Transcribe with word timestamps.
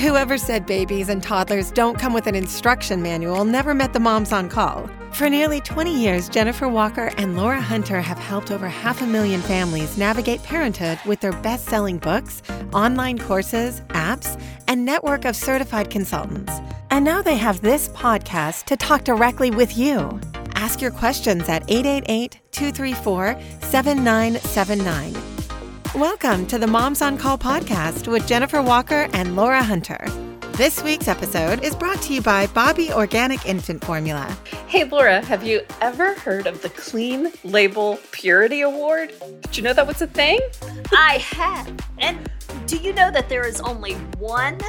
Whoever 0.00 0.38
said 0.38 0.64
babies 0.64 1.10
and 1.10 1.22
toddlers 1.22 1.70
don't 1.70 1.98
come 1.98 2.14
with 2.14 2.26
an 2.26 2.34
instruction 2.34 3.02
manual 3.02 3.44
never 3.44 3.74
met 3.74 3.92
the 3.92 4.00
moms 4.00 4.32
on 4.32 4.48
call. 4.48 4.88
For 5.12 5.28
nearly 5.28 5.60
20 5.60 5.94
years, 5.94 6.30
Jennifer 6.30 6.70
Walker 6.70 7.12
and 7.18 7.36
Laura 7.36 7.60
Hunter 7.60 8.00
have 8.00 8.18
helped 8.18 8.50
over 8.50 8.66
half 8.66 9.02
a 9.02 9.06
million 9.06 9.42
families 9.42 9.98
navigate 9.98 10.42
parenthood 10.42 10.98
with 11.04 11.20
their 11.20 11.34
best 11.42 11.66
selling 11.66 11.98
books, 11.98 12.40
online 12.72 13.18
courses, 13.18 13.82
apps, 13.90 14.40
and 14.68 14.86
network 14.86 15.26
of 15.26 15.36
certified 15.36 15.90
consultants. 15.90 16.54
And 16.90 17.04
now 17.04 17.20
they 17.20 17.36
have 17.36 17.60
this 17.60 17.90
podcast 17.90 18.64
to 18.68 18.78
talk 18.78 19.04
directly 19.04 19.50
with 19.50 19.76
you. 19.76 20.18
Ask 20.54 20.80
your 20.80 20.92
questions 20.92 21.46
at 21.50 21.62
888 21.68 22.40
234 22.52 23.38
7979. 23.60 25.29
Welcome 25.96 26.46
to 26.46 26.56
the 26.56 26.68
Moms 26.68 27.02
on 27.02 27.18
Call 27.18 27.36
podcast 27.36 28.06
with 28.06 28.24
Jennifer 28.28 28.62
Walker 28.62 29.08
and 29.12 29.34
Laura 29.34 29.60
Hunter. 29.60 29.98
This 30.52 30.84
week's 30.84 31.08
episode 31.08 31.64
is 31.64 31.74
brought 31.74 32.00
to 32.02 32.14
you 32.14 32.22
by 32.22 32.46
Bobbie 32.46 32.92
Organic 32.92 33.44
Infant 33.44 33.84
Formula. 33.84 34.24
Hey, 34.68 34.84
Laura, 34.84 35.20
have 35.24 35.42
you 35.42 35.62
ever 35.80 36.14
heard 36.14 36.46
of 36.46 36.62
the 36.62 36.68
Clean 36.68 37.32
Label 37.42 37.98
Purity 38.12 38.60
Award? 38.60 39.12
Did 39.40 39.56
you 39.56 39.64
know 39.64 39.72
that 39.72 39.84
was 39.84 40.00
a 40.00 40.06
thing? 40.06 40.38
I 40.92 41.18
have. 41.18 41.76
And 41.98 42.30
do 42.66 42.76
you 42.76 42.92
know 42.92 43.10
that 43.10 43.28
there 43.28 43.44
is 43.44 43.60
only 43.60 43.94
one 44.20 44.60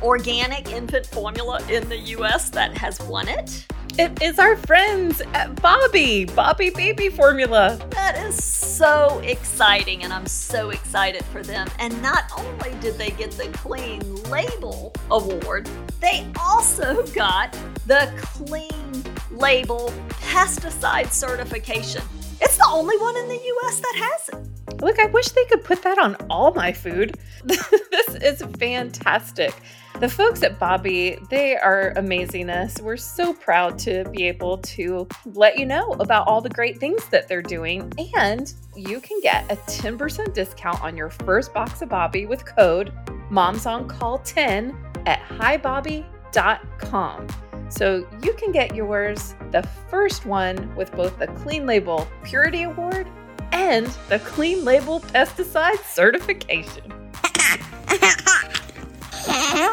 organic 0.00 0.70
infant 0.70 1.06
formula 1.06 1.60
in 1.68 1.88
the 1.88 1.98
US 1.98 2.50
that 2.50 2.78
has 2.78 3.00
won 3.00 3.26
it? 3.26 3.66
It 3.96 4.22
is 4.22 4.38
our 4.38 4.56
friends 4.56 5.20
at 5.34 5.60
Bobby, 5.60 6.24
Bobbie 6.24 6.70
Baby 6.70 7.08
Formula. 7.08 7.78
That 7.90 8.16
is 8.18 8.42
so 8.42 9.20
exciting, 9.24 10.04
and 10.04 10.12
I'm 10.12 10.26
so 10.26 10.70
excited 10.70 11.24
for 11.26 11.42
them. 11.42 11.66
And 11.78 12.00
not 12.02 12.24
only 12.36 12.78
did 12.80 12.96
they 12.96 13.10
get 13.10 13.32
the 13.32 13.48
Clean 13.48 14.00
Label 14.24 14.92
Award, 15.10 15.68
they 16.00 16.26
also 16.40 17.04
got 17.08 17.56
the 17.86 18.12
Clean 18.18 19.04
Label 19.30 19.92
Pesticide 20.08 21.10
Certification. 21.10 22.02
It's 22.40 22.56
the 22.56 22.68
only 22.68 22.96
one 22.98 23.16
in 23.16 23.28
the 23.28 23.34
US 23.34 23.80
that 23.80 23.94
has 23.96 24.28
it. 24.28 24.80
Look, 24.80 25.00
I 25.00 25.06
wish 25.06 25.26
they 25.30 25.44
could 25.46 25.64
put 25.64 25.82
that 25.82 25.98
on 25.98 26.14
all 26.30 26.54
my 26.54 26.72
food. 26.72 27.18
this 27.44 28.14
is 28.14 28.42
fantastic. 28.58 29.54
The 30.00 30.08
folks 30.08 30.44
at 30.44 30.60
Bobbie, 30.60 31.18
they 31.28 31.56
are 31.56 31.92
amazingness. 31.96 32.80
We're 32.80 32.96
so 32.96 33.34
proud 33.34 33.80
to 33.80 34.08
be 34.10 34.28
able 34.28 34.58
to 34.58 35.08
let 35.24 35.58
you 35.58 35.66
know 35.66 35.90
about 35.98 36.28
all 36.28 36.40
the 36.40 36.48
great 36.48 36.78
things 36.78 37.04
that 37.06 37.26
they're 37.26 37.42
doing. 37.42 37.92
And 38.16 38.54
you 38.76 39.00
can 39.00 39.20
get 39.20 39.50
a 39.50 39.56
10% 39.56 40.34
discount 40.34 40.80
on 40.84 40.96
your 40.96 41.10
first 41.10 41.52
box 41.52 41.82
of 41.82 41.88
Bobbie 41.88 42.26
with 42.26 42.46
code 42.46 42.92
MomsOnCall10 43.28 45.08
at 45.08 45.20
hibobbie.com. 45.22 47.26
So 47.68 48.06
you 48.22 48.34
can 48.34 48.52
get 48.52 48.76
yours, 48.76 49.34
the 49.50 49.68
first 49.90 50.26
one 50.26 50.76
with 50.76 50.92
both 50.92 51.18
the 51.18 51.26
Clean 51.26 51.66
Label 51.66 52.06
Purity 52.22 52.62
Award 52.62 53.08
and 53.50 53.86
the 54.08 54.20
Clean 54.20 54.64
Label 54.64 55.00
Pesticide 55.00 55.84
Certification. 55.84 56.94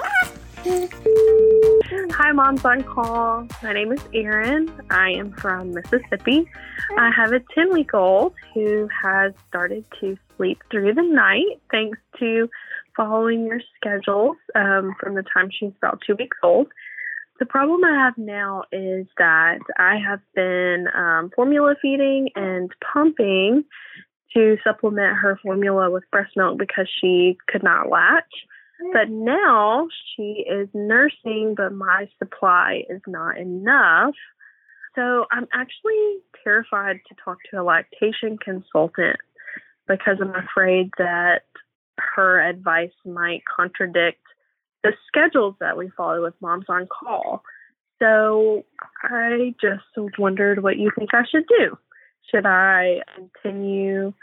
Hi, 0.67 2.31
Moms 2.31 2.65
on 2.65 2.81
Call. 2.81 3.47
My 3.61 3.73
name 3.73 3.91
is 3.91 4.01
Erin. 4.15 4.71
I 4.89 5.11
am 5.11 5.31
from 5.33 5.75
Mississippi. 5.75 6.49
I 6.97 7.11
have 7.15 7.33
a 7.33 7.39
10 7.53 7.71
week 7.71 7.93
old 7.93 8.33
who 8.55 8.89
has 9.03 9.33
started 9.47 9.85
to 9.99 10.17
sleep 10.35 10.63
through 10.71 10.95
the 10.95 11.03
night 11.03 11.61
thanks 11.69 11.99
to 12.17 12.49
following 12.97 13.45
your 13.45 13.61
schedules 13.75 14.37
um, 14.55 14.95
from 14.99 15.13
the 15.13 15.21
time 15.21 15.51
she's 15.51 15.73
about 15.77 16.01
two 16.05 16.15
weeks 16.15 16.37
old. 16.41 16.65
The 17.39 17.45
problem 17.45 17.83
I 17.83 18.03
have 18.03 18.17
now 18.17 18.63
is 18.71 19.05
that 19.19 19.59
I 19.77 19.97
have 19.97 20.21
been 20.33 20.87
um, 20.95 21.29
formula 21.35 21.75
feeding 21.79 22.29
and 22.35 22.71
pumping 22.91 23.65
to 24.35 24.57
supplement 24.63 25.15
her 25.17 25.37
formula 25.43 25.91
with 25.91 26.09
breast 26.09 26.31
milk 26.35 26.57
because 26.57 26.89
she 26.99 27.37
could 27.47 27.61
not 27.61 27.87
latch. 27.87 28.33
But 28.93 29.09
now 29.09 29.87
she 30.15 30.45
is 30.49 30.67
nursing, 30.73 31.55
but 31.55 31.73
my 31.73 32.07
supply 32.19 32.83
is 32.89 33.01
not 33.07 33.37
enough. 33.37 34.15
So 34.95 35.25
I'm 35.31 35.47
actually 35.53 36.17
terrified 36.43 36.99
to 37.07 37.15
talk 37.23 37.37
to 37.51 37.61
a 37.61 37.63
lactation 37.63 38.37
consultant 38.37 39.17
because 39.87 40.17
I'm 40.21 40.35
afraid 40.35 40.89
that 40.97 41.43
her 41.97 42.41
advice 42.41 42.91
might 43.05 43.43
contradict 43.45 44.21
the 44.83 44.93
schedules 45.07 45.55
that 45.59 45.77
we 45.77 45.89
follow 45.95 46.21
with 46.21 46.33
Moms 46.41 46.65
on 46.69 46.87
Call. 46.87 47.43
So 47.99 48.65
I 49.03 49.53
just 49.61 49.83
wondered 50.17 50.63
what 50.63 50.77
you 50.77 50.91
think 50.97 51.13
I 51.13 51.23
should 51.29 51.45
do. 51.47 51.77
Should 52.31 52.45
I 52.45 53.01
continue 53.15 54.13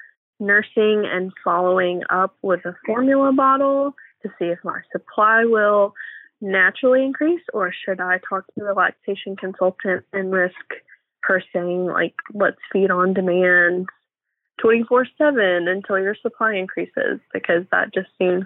nursing 0.41 1.05
and 1.11 1.33
following 1.45 2.03
up 2.11 2.37
with 2.43 2.65
a 2.65 2.75
formula 2.85 3.33
bottle? 3.33 3.95
To 4.22 4.28
see 4.38 4.47
if 4.47 4.59
my 4.65 4.81
supply 4.93 5.44
will 5.44 5.94
naturally 6.41 7.05
increase 7.05 7.43
or 7.53 7.72
should 7.72 8.00
I 8.00 8.19
talk 8.28 8.44
to 8.59 8.71
a 8.71 8.75
lactation 8.75 9.37
consultant 9.37 10.05
and 10.12 10.33
risk 10.33 10.55
her 11.22 11.43
saying 11.53 11.87
like 11.87 12.15
let's 12.34 12.59
feed 12.72 12.91
on 12.91 13.15
demand 13.15 13.88
24/7 14.61 15.69
until 15.69 15.99
your 15.99 16.16
supply 16.21 16.55
increases 16.55 17.21
because 17.32 17.65
that 17.71 17.94
just 17.94 18.09
seems 18.19 18.44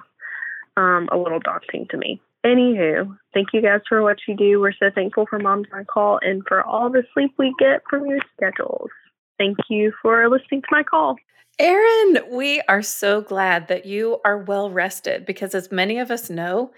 um, 0.77 1.09
a 1.11 1.17
little 1.17 1.41
daunting 1.41 1.87
to 1.91 1.97
me. 1.97 2.21
Anywho, 2.45 3.17
thank 3.35 3.49
you 3.53 3.63
guys 3.63 3.81
for 3.89 4.03
what 4.03 4.19
you 4.29 4.37
do. 4.37 4.61
We're 4.61 4.73
so 4.73 4.91
thankful 4.95 5.27
for 5.29 5.39
Moms 5.39 5.67
on 5.73 5.85
Call 5.87 6.21
and 6.23 6.43
for 6.47 6.63
all 6.63 6.91
the 6.91 7.03
sleep 7.13 7.33
we 7.39 7.55
get 7.59 7.83
from 7.89 8.07
your 8.07 8.21
schedules. 8.37 8.91
Thank 9.39 9.59
you 9.69 9.93
for 10.03 10.29
listening 10.29 10.63
to 10.63 10.69
my 10.71 10.83
call. 10.83 11.17
Erin, 11.59 12.19
we 12.31 12.61
are 12.69 12.83
so 12.83 13.23
glad 13.23 13.69
that 13.69 13.87
you 13.87 14.19
are 14.25 14.39
well 14.39 14.71
rested 14.71 15.25
because, 15.25 15.55
as 15.55 15.73
many 15.73 15.99
of 15.99 16.11
us 16.11 16.29
know, 16.29 16.71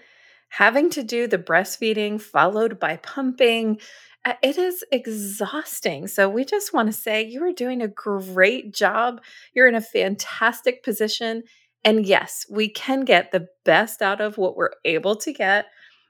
having 0.49 0.89
to 0.91 1.03
do 1.03 1.27
the 1.27 1.37
breastfeeding 1.37 2.21
followed 2.21 2.79
by 2.79 2.97
pumping, 2.97 3.79
uh, 4.25 4.33
it 4.41 4.57
is 4.57 4.83
exhausting. 4.91 6.07
So, 6.07 6.29
we 6.29 6.45
just 6.45 6.73
want 6.73 6.87
to 6.87 6.93
say 6.93 7.25
you 7.25 7.43
are 7.43 7.51
doing 7.51 7.81
a 7.81 7.87
great 7.89 8.73
job. 8.73 9.21
You're 9.53 9.67
in 9.67 9.75
a 9.75 9.81
fantastic 9.81 10.83
position. 10.83 11.43
And 11.83 12.05
yes, 12.05 12.45
we 12.49 12.69
can 12.69 13.05
get 13.05 13.31
the 13.31 13.47
best 13.65 14.01
out 14.01 14.21
of 14.21 14.37
what 14.37 14.55
we're 14.55 14.71
able 14.85 15.15
to 15.17 15.31
get 15.31 15.65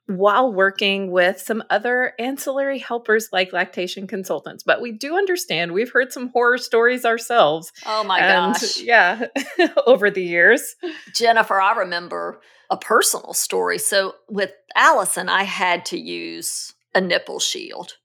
while 0.09 0.51
working 0.51 1.11
with 1.11 1.39
some 1.39 1.63
other 1.69 2.13
ancillary 2.17 2.79
helpers 2.79 3.29
like 3.31 3.53
lactation 3.53 4.07
consultants. 4.07 4.63
But 4.63 4.81
we 4.81 4.91
do 4.91 5.15
understand 5.15 5.71
we've 5.71 5.91
heard 5.91 6.11
some 6.11 6.29
horror 6.29 6.57
stories 6.57 7.05
ourselves. 7.05 7.71
Oh 7.85 8.03
my 8.03 8.19
and, 8.19 8.53
gosh. 8.55 8.79
Yeah, 8.79 9.27
over 9.85 10.09
the 10.09 10.23
years. 10.23 10.75
Jennifer, 11.13 11.61
I 11.61 11.77
remember 11.77 12.41
a 12.71 12.77
personal 12.77 13.33
story. 13.33 13.77
So 13.77 14.15
with 14.27 14.51
Allison, 14.75 15.29
I 15.29 15.43
had 15.43 15.85
to 15.87 15.99
use 15.99 16.73
a 16.95 17.01
nipple 17.01 17.39
shield. 17.39 17.97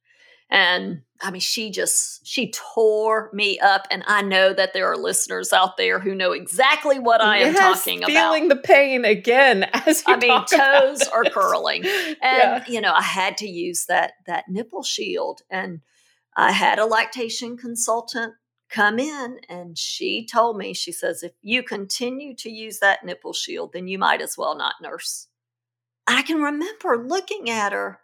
And 0.54 1.02
I 1.20 1.32
mean, 1.32 1.40
she 1.40 1.70
just, 1.70 2.24
she 2.24 2.52
tore 2.52 3.28
me 3.32 3.58
up. 3.58 3.88
And 3.90 4.04
I 4.06 4.22
know 4.22 4.52
that 4.52 4.72
there 4.72 4.86
are 4.86 4.96
listeners 4.96 5.52
out 5.52 5.76
there 5.76 5.98
who 5.98 6.14
know 6.14 6.30
exactly 6.30 7.00
what 7.00 7.20
I 7.20 7.38
am 7.38 7.54
talking 7.54 7.98
feeling 7.98 8.04
about. 8.04 8.34
Feeling 8.34 8.48
the 8.48 8.56
pain 8.56 9.04
again 9.04 9.64
as 9.72 10.04
I 10.06 10.16
mean, 10.16 10.44
toes 10.44 11.02
are 11.08 11.24
curling. 11.24 11.84
And, 11.94 12.18
yeah. 12.22 12.64
you 12.68 12.80
know, 12.80 12.92
I 12.92 13.02
had 13.02 13.36
to 13.38 13.48
use 13.48 13.86
that, 13.86 14.12
that 14.26 14.44
nipple 14.48 14.84
shield. 14.84 15.40
And 15.50 15.80
I 16.36 16.52
had 16.52 16.78
a 16.78 16.86
lactation 16.86 17.56
consultant 17.56 18.34
come 18.70 19.00
in 19.00 19.40
and 19.48 19.76
she 19.76 20.26
told 20.26 20.56
me, 20.56 20.72
she 20.72 20.92
says, 20.92 21.24
if 21.24 21.32
you 21.42 21.64
continue 21.64 22.34
to 22.36 22.50
use 22.50 22.78
that 22.78 23.04
nipple 23.04 23.32
shield, 23.32 23.72
then 23.72 23.88
you 23.88 23.98
might 23.98 24.22
as 24.22 24.38
well 24.38 24.56
not 24.56 24.74
nurse. 24.80 25.26
I 26.06 26.22
can 26.22 26.40
remember 26.40 27.04
looking 27.04 27.50
at 27.50 27.72
her 27.72 27.98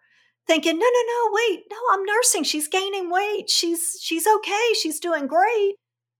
thinking, 0.50 0.76
no, 0.76 0.84
no, 0.84 1.02
no, 1.06 1.30
wait, 1.32 1.62
no, 1.70 1.76
I'm 1.92 2.04
nursing. 2.04 2.42
She's 2.42 2.66
gaining 2.66 3.08
weight. 3.08 3.48
She's 3.48 3.96
she's 4.02 4.26
okay. 4.26 4.72
She's 4.74 4.98
doing 4.98 5.28
great. 5.28 5.76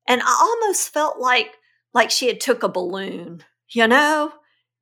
And 0.06 0.22
I 0.22 0.38
almost 0.40 0.90
felt 0.90 1.18
like 1.18 1.56
like 1.92 2.12
she 2.12 2.28
had 2.28 2.40
took 2.40 2.62
a 2.62 2.68
balloon, 2.68 3.42
you 3.68 3.88
know, 3.88 4.32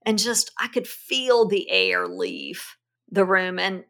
and 0.05 0.19
just 0.19 0.51
I 0.59 0.69
could 0.69 0.87
feel 0.87 1.47
the 1.47 1.71
air 1.71 2.07
leave 2.07 2.63
the 3.11 3.25
room. 3.25 3.59
And 3.59 3.85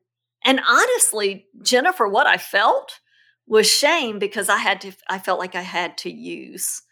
and 0.45 0.61
honestly, 0.65 1.47
Jennifer, 1.61 2.07
what 2.07 2.29
I 2.29 2.37
felt 2.37 3.01
was 3.49 3.69
shame 3.69 4.21
because 4.21 4.49
I 4.49 4.59
had 4.59 4.81
to 4.83 4.93
I 5.11 5.19
felt 5.19 5.41
like 5.41 5.57
I 5.57 5.63
had 5.63 5.99
to 5.99 6.11
use 6.11 6.83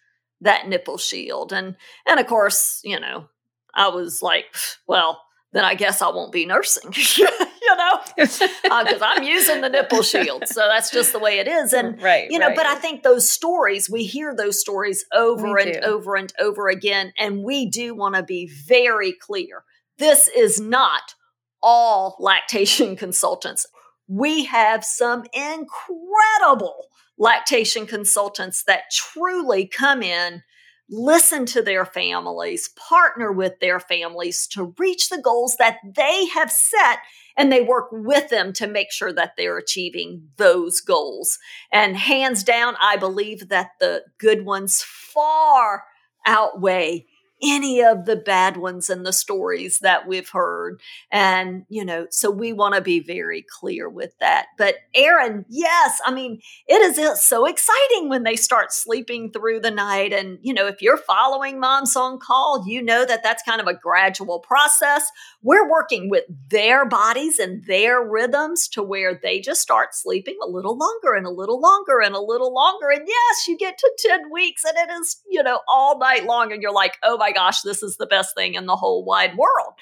that 0.41 0.67
nipple 0.67 0.99
shield. 0.99 1.53
And 1.53 1.77
and 2.05 2.19
of 2.19 2.27
course, 2.27 2.81
you 2.83 2.99
know, 2.99 3.29
I 3.73 3.91
was 3.91 4.23
like, 4.23 4.47
well, 4.89 5.23
then 5.53 5.65
I 5.65 5.75
guess 5.75 6.03
I 6.03 6.09
won't 6.09 6.33
be 6.33 6.47
nursing, 6.47 6.93
you 7.77 7.85
know, 7.85 8.01
because 8.17 8.43
uh, 8.71 8.99
I'm 9.03 9.23
using 9.23 9.61
the 9.61 9.69
nipple 9.69 10.03
shield. 10.03 10.49
So 10.49 10.61
that's 10.61 10.91
just 10.91 11.13
the 11.13 11.19
way 11.19 11.39
it 11.39 11.49
is. 11.49 11.73
And, 11.73 12.01
right, 12.03 12.31
you 12.31 12.39
know, 12.39 12.49
right. 12.49 12.57
but 12.57 12.67
I 12.67 12.77
think 12.77 13.03
those 13.03 13.31
stories, 13.31 13.91
we 13.91 14.05
hear 14.05 14.35
those 14.35 14.61
stories 14.61 15.05
over 15.13 15.55
we 15.55 15.63
and 15.63 15.73
do. 15.75 15.81
over 15.81 16.17
and 16.17 16.33
over 16.39 16.69
again. 16.69 17.13
And 17.19 17.43
we 17.43 17.67
do 17.67 17.95
want 17.95 18.15
to 18.15 18.23
be 18.23 18.51
very 18.67 19.13
clear. 19.13 19.65
This 19.99 20.29
is 20.29 20.61
not 20.61 21.15
all 21.63 22.17
lactation 22.21 22.97
consultants. 22.97 23.67
We 24.09 24.45
have 24.45 24.85
some 24.85 25.25
incredible 25.33 26.87
lactation 27.19 27.87
consultants 27.87 28.63
that 28.65 28.85
truly 28.93 29.67
come 29.67 30.03
in, 30.03 30.43
listen 30.89 31.47
to 31.47 31.63
their 31.63 31.85
families, 31.85 32.71
partner 32.77 33.33
with 33.33 33.59
their 33.61 33.81
families 33.81 34.47
to 34.49 34.75
reach 34.79 35.09
the 35.09 35.21
goals 35.21 35.57
that 35.59 35.79
they 35.85 36.27
have 36.27 36.51
set, 36.51 36.99
and 37.37 37.51
they 37.51 37.61
work 37.61 37.89
with 37.91 38.29
them 38.31 38.53
to 38.55 38.67
make 38.67 38.91
sure 38.93 39.13
that 39.13 39.33
they're 39.37 39.59
achieving 39.59 40.29
those 40.37 40.81
goals. 40.81 41.39
And 41.73 41.97
hands 41.97 42.45
down, 42.45 42.77
I 42.81 42.97
believe 42.97 43.49
that 43.49 43.73
the 43.81 44.05
good 44.19 44.45
ones 44.45 44.83
far 44.83 45.85
outweigh 46.25 47.07
any 47.43 47.83
of 47.83 48.05
the 48.07 48.17
bad 48.17 48.57
ones 48.57 48.89
and 48.89 49.05
the 49.05 49.13
stories 49.13 49.79
that 49.81 50.07
we've 50.07 50.29
heard. 50.31 50.81
And, 51.11 51.65
you 51.69 51.85
know, 51.85 52.07
so 52.11 52.31
we 52.31 52.53
want 52.53 52.75
to 52.75 52.81
be 52.81 53.01
very 53.01 53.45
clear 53.61 53.89
with 53.89 54.13
that. 54.21 54.47
But 54.57 54.77
Erin, 54.95 55.45
yes, 55.49 56.01
I 56.05 56.13
mean, 56.13 56.41
it 56.67 56.99
is 56.99 57.23
so 57.23 57.47
exciting 57.47 58.09
when 58.09 58.23
they 58.23 58.37
start 58.37 58.73
sleeping 58.73 59.31
through 59.31 59.61
the 59.61 59.71
night. 59.71 60.13
And, 60.13 60.39
you 60.43 60.55
know, 60.55 60.67
if 60.67 60.81
you're 60.81 60.97
following 60.97 61.61
Moms 61.61 61.95
on 61.97 62.19
Call, 62.19 62.65
you 62.67 62.83
know 62.83 63.05
that 63.05 63.23
that's 63.23 63.43
kind 63.43 63.61
of 63.61 63.67
a 63.67 63.75
gradual 63.75 64.41
process. 64.41 65.11
We're 65.43 65.69
working 65.69 66.09
with 66.11 66.25
their 66.51 66.87
bodies 66.87 67.39
and 67.39 67.65
their 67.67 68.03
rhythms 68.03 68.69
to 68.69 68.83
where 68.83 69.19
they 69.23 69.41
just 69.41 69.61
start 69.61 69.95
sleeping 69.95 70.37
a 70.43 70.49
little 70.49 70.77
longer 70.77 71.15
and 71.15 71.27
a 71.27 71.31
little 71.31 71.61
longer 71.61 72.01
and 72.01 72.15
a 72.15 72.21
little 72.21 72.53
longer. 72.53 72.91
And 72.91 73.07
yes, 73.07 73.49
you 73.49 73.57
get 73.57 73.79
to 73.79 73.93
10 73.99 74.33
weeks 74.33 74.65
and 74.65 74.77
it 74.77 74.93
is, 74.93 75.21
you 75.29 75.43
know, 75.43 75.61
all 75.69 75.99
night 75.99 76.25
long. 76.25 76.53
And 76.53 76.63
you're 76.63 76.73
like, 76.73 76.97
oh 77.03 77.17
my 77.17 77.26
gosh, 77.33 77.63
this 77.63 77.83
is 77.83 77.97
the 77.97 78.07
best 78.07 78.35
thing 78.35 78.55
in 78.55 78.67
the 78.67 78.77
whole 78.77 79.05
wide 79.05 79.37
world. 79.37 79.75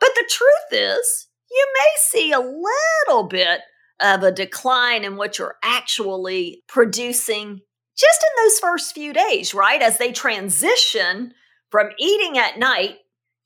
But 0.00 0.10
the 0.14 0.28
truth 0.30 0.82
is, 0.82 1.28
you 1.50 1.66
may 1.78 1.90
see 1.98 2.32
a 2.32 2.40
little 2.40 3.28
bit 3.28 3.60
of 4.00 4.22
a 4.22 4.32
decline 4.32 5.04
in 5.04 5.16
what 5.16 5.38
you're 5.38 5.56
actually 5.62 6.62
producing 6.68 7.60
just 7.96 8.22
in 8.22 8.44
those 8.44 8.58
first 8.58 8.94
few 8.94 9.12
days, 9.12 9.54
right? 9.54 9.82
As 9.82 9.98
they 9.98 10.12
transition 10.12 11.34
from 11.70 11.90
eating 11.98 12.38
at 12.38 12.58
night 12.58 12.96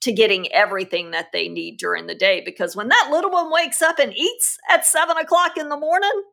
to 0.01 0.11
getting 0.11 0.51
everything 0.51 1.11
that 1.11 1.31
they 1.31 1.47
need 1.47 1.77
during 1.77 2.07
the 2.07 2.15
day. 2.15 2.41
Because 2.43 2.75
when 2.75 2.87
that 2.89 3.09
little 3.11 3.31
one 3.31 3.51
wakes 3.51 3.81
up 3.81 3.99
and 3.99 4.15
eats 4.15 4.57
at 4.69 4.85
seven 4.85 5.17
o'clock 5.17 5.57
in 5.57 5.69
the 5.69 5.77
morning, 5.77 6.23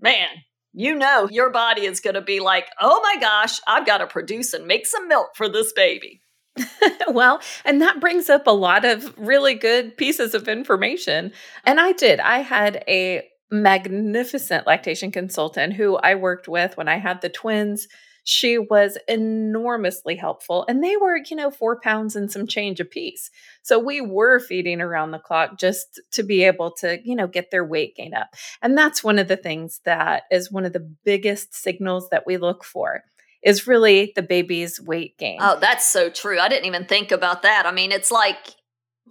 man, 0.00 0.28
you 0.72 0.94
know 0.94 1.28
your 1.30 1.50
body 1.50 1.84
is 1.84 2.00
going 2.00 2.14
to 2.14 2.20
be 2.20 2.40
like, 2.40 2.66
oh 2.80 3.00
my 3.02 3.20
gosh, 3.20 3.60
I've 3.66 3.86
got 3.86 3.98
to 3.98 4.06
produce 4.06 4.52
and 4.52 4.66
make 4.66 4.86
some 4.86 5.08
milk 5.08 5.30
for 5.34 5.48
this 5.48 5.72
baby. 5.72 6.22
well, 7.08 7.40
and 7.64 7.80
that 7.80 8.00
brings 8.00 8.28
up 8.28 8.46
a 8.46 8.52
lot 8.52 8.84
of 8.84 9.14
really 9.18 9.54
good 9.54 9.96
pieces 9.96 10.34
of 10.34 10.48
information. 10.48 11.32
And 11.64 11.80
I 11.80 11.92
did. 11.92 12.20
I 12.20 12.38
had 12.40 12.84
a 12.88 13.28
magnificent 13.50 14.66
lactation 14.66 15.10
consultant 15.10 15.74
who 15.74 15.96
I 15.96 16.14
worked 16.14 16.48
with 16.48 16.76
when 16.76 16.88
I 16.88 16.98
had 16.98 17.20
the 17.20 17.28
twins. 17.28 17.88
She 18.24 18.58
was 18.58 18.98
enormously 19.08 20.16
helpful, 20.16 20.64
and 20.68 20.82
they 20.82 20.96
were, 20.96 21.18
you 21.18 21.36
know, 21.36 21.50
four 21.50 21.80
pounds 21.80 22.16
and 22.16 22.30
some 22.30 22.46
change 22.46 22.80
a 22.80 22.84
piece. 22.84 23.30
So 23.62 23.78
we 23.78 24.00
were 24.00 24.40
feeding 24.40 24.80
around 24.80 25.10
the 25.10 25.18
clock 25.18 25.58
just 25.58 26.00
to 26.12 26.22
be 26.22 26.44
able 26.44 26.70
to, 26.78 27.00
you 27.04 27.14
know, 27.14 27.26
get 27.26 27.50
their 27.50 27.64
weight 27.64 27.96
gain 27.96 28.14
up. 28.14 28.34
And 28.62 28.76
that's 28.76 29.04
one 29.04 29.18
of 29.18 29.28
the 29.28 29.36
things 29.36 29.80
that 29.84 30.24
is 30.30 30.52
one 30.52 30.64
of 30.64 30.72
the 30.72 30.88
biggest 31.04 31.54
signals 31.54 32.08
that 32.10 32.26
we 32.26 32.36
look 32.36 32.64
for 32.64 33.04
is 33.42 33.66
really 33.66 34.12
the 34.16 34.22
baby's 34.22 34.80
weight 34.80 35.16
gain. 35.16 35.38
Oh, 35.40 35.58
that's 35.58 35.84
so 35.84 36.10
true. 36.10 36.38
I 36.38 36.48
didn't 36.48 36.66
even 36.66 36.84
think 36.84 37.10
about 37.10 37.42
that. 37.42 37.64
I 37.64 37.72
mean, 37.72 37.90
it's 37.90 38.10
like, 38.10 38.36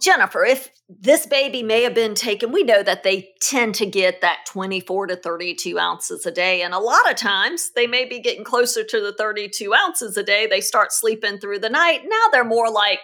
Jennifer, 0.00 0.44
if 0.44 0.70
this 0.88 1.26
baby 1.26 1.62
may 1.62 1.82
have 1.82 1.94
been 1.94 2.14
taken, 2.14 2.52
we 2.52 2.62
know 2.62 2.82
that 2.82 3.02
they 3.02 3.28
tend 3.40 3.74
to 3.76 3.86
get 3.86 4.20
that 4.22 4.38
24 4.46 5.08
to 5.08 5.16
32 5.16 5.78
ounces 5.78 6.26
a 6.26 6.30
day. 6.30 6.62
And 6.62 6.74
a 6.74 6.78
lot 6.78 7.08
of 7.10 7.16
times 7.16 7.70
they 7.76 7.86
may 7.86 8.04
be 8.04 8.20
getting 8.20 8.44
closer 8.44 8.82
to 8.82 9.00
the 9.00 9.12
32 9.12 9.72
ounces 9.74 10.16
a 10.16 10.22
day. 10.22 10.46
They 10.46 10.60
start 10.60 10.92
sleeping 10.92 11.38
through 11.38 11.60
the 11.60 11.70
night. 11.70 12.02
Now 12.04 12.30
they're 12.32 12.44
more 12.44 12.70
like 12.70 13.00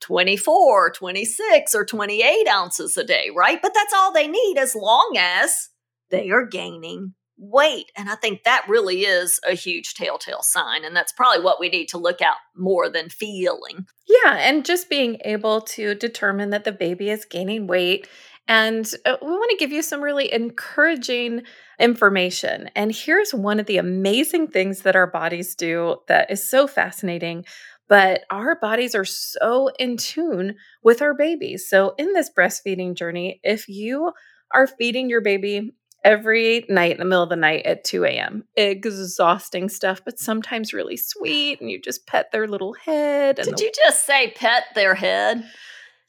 24, 0.00 0.92
26, 0.92 1.74
or 1.74 1.84
28 1.84 2.48
ounces 2.48 2.96
a 2.96 3.04
day, 3.04 3.28
right? 3.34 3.60
But 3.60 3.72
that's 3.74 3.92
all 3.94 4.12
they 4.12 4.26
need 4.26 4.56
as 4.56 4.74
long 4.74 5.16
as 5.18 5.68
they 6.10 6.30
are 6.30 6.46
gaining 6.46 7.14
weight. 7.40 7.90
And 7.96 8.10
I 8.10 8.14
think 8.14 8.44
that 8.44 8.66
really 8.68 9.04
is 9.04 9.40
a 9.48 9.54
huge 9.54 9.94
telltale 9.94 10.42
sign. 10.42 10.84
And 10.84 10.94
that's 10.94 11.12
probably 11.12 11.42
what 11.42 11.58
we 11.58 11.68
need 11.68 11.88
to 11.88 11.98
look 11.98 12.20
out 12.20 12.36
more 12.54 12.88
than 12.88 13.08
feeling. 13.08 13.86
Yeah. 14.06 14.36
And 14.36 14.64
just 14.64 14.90
being 14.90 15.18
able 15.24 15.62
to 15.62 15.94
determine 15.94 16.50
that 16.50 16.64
the 16.64 16.72
baby 16.72 17.10
is 17.10 17.24
gaining 17.24 17.66
weight. 17.66 18.06
And 18.46 18.92
uh, 19.06 19.16
we 19.22 19.28
want 19.28 19.50
to 19.50 19.56
give 19.56 19.72
you 19.72 19.80
some 19.80 20.02
really 20.02 20.32
encouraging 20.32 21.42
information. 21.78 22.68
And 22.76 22.92
here's 22.92 23.32
one 23.32 23.58
of 23.58 23.66
the 23.66 23.78
amazing 23.78 24.48
things 24.48 24.82
that 24.82 24.96
our 24.96 25.06
bodies 25.06 25.54
do 25.54 25.96
that 26.08 26.30
is 26.30 26.48
so 26.48 26.66
fascinating 26.66 27.44
but 27.88 28.22
our 28.30 28.54
bodies 28.54 28.94
are 28.94 29.04
so 29.04 29.68
in 29.80 29.96
tune 29.96 30.54
with 30.84 31.02
our 31.02 31.12
babies. 31.12 31.68
So, 31.68 31.94
in 31.98 32.12
this 32.12 32.30
breastfeeding 32.30 32.94
journey, 32.94 33.40
if 33.42 33.68
you 33.68 34.12
are 34.54 34.68
feeding 34.68 35.10
your 35.10 35.20
baby 35.20 35.72
every 36.04 36.64
night 36.68 36.92
in 36.92 36.98
the 36.98 37.04
middle 37.04 37.22
of 37.22 37.28
the 37.30 37.36
night 37.36 37.66
at 37.66 37.84
2 37.84 38.04
a.m. 38.04 38.44
Exhausting 38.56 39.68
stuff, 39.68 40.00
but 40.04 40.18
sometimes 40.18 40.72
really 40.72 40.96
sweet. 40.96 41.60
And 41.60 41.70
you 41.70 41.80
just 41.80 42.06
pet 42.06 42.32
their 42.32 42.46
little 42.46 42.74
head. 42.74 43.36
Did 43.36 43.56
the- 43.56 43.62
you 43.62 43.70
just 43.84 44.06
say 44.06 44.32
pet 44.36 44.64
their 44.74 44.94
head? 44.94 45.44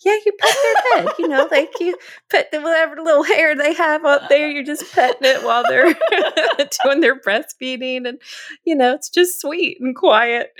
Yeah, 0.03 0.17
you 0.25 0.31
pet 0.39 0.55
their 0.63 1.03
head. 1.03 1.13
You 1.19 1.27
know, 1.27 1.47
like 1.51 1.69
you 1.79 1.95
pet 2.31 2.49
the 2.51 2.59
whatever 2.59 2.95
little 2.95 3.21
hair 3.23 3.55
they 3.55 3.73
have 3.73 4.03
up 4.03 4.29
there. 4.29 4.49
You're 4.49 4.63
just 4.63 4.91
petting 4.93 5.29
it 5.29 5.43
while 5.43 5.63
they're 5.67 5.93
doing 6.83 7.01
their 7.01 7.19
breastfeeding, 7.19 8.07
and 8.07 8.19
you 8.65 8.75
know, 8.75 8.95
it's 8.95 9.09
just 9.09 9.39
sweet 9.39 9.77
and 9.79 9.95
quiet. 9.95 10.53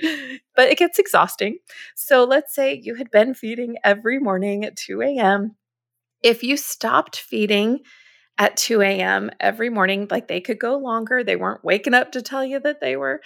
But 0.54 0.68
it 0.68 0.78
gets 0.78 1.00
exhausting. 1.00 1.58
So 1.96 2.22
let's 2.22 2.54
say 2.54 2.80
you 2.84 2.94
had 2.94 3.10
been 3.10 3.34
feeding 3.34 3.78
every 3.82 4.20
morning 4.20 4.64
at 4.64 4.76
2 4.76 5.02
a.m. 5.02 5.56
If 6.22 6.44
you 6.44 6.56
stopped 6.56 7.16
feeding 7.18 7.80
at 8.42 8.56
2 8.56 8.82
a.m. 8.82 9.30
every 9.38 9.70
morning. 9.70 10.08
Like 10.10 10.26
they 10.26 10.40
could 10.40 10.58
go 10.58 10.76
longer. 10.76 11.22
They 11.22 11.36
weren't 11.36 11.64
waking 11.64 11.94
up 11.94 12.10
to 12.10 12.22
tell 12.22 12.44
you 12.44 12.58
that 12.58 12.80
they 12.80 12.96
were 12.96 13.20